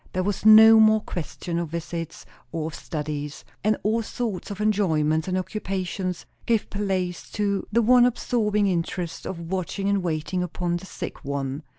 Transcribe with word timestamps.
There 0.13 0.23
was 0.23 0.47
no 0.47 0.79
more 0.79 1.01
question 1.01 1.59
of 1.59 1.69
visits, 1.69 2.25
or 2.51 2.65
of 2.65 2.73
studies; 2.73 3.45
and 3.63 3.77
all 3.83 4.01
sorts 4.01 4.49
of 4.49 4.59
enjoyments 4.59 5.27
and 5.27 5.37
occupations 5.37 6.25
gave 6.47 6.71
place 6.71 7.29
to 7.33 7.67
the 7.71 7.83
one 7.83 8.05
absorbing 8.07 8.65
interest 8.65 9.27
of 9.27 9.37
watching 9.39 9.87
and 9.87 10.01
waiting 10.01 10.41
upon 10.41 10.77
the 10.77 10.87
sick 10.87 11.23
one. 11.23 11.61